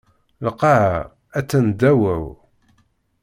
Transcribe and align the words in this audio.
Lqaɛa 0.47 0.99
attan 1.39 1.65
ddaw-aw. 1.71 2.25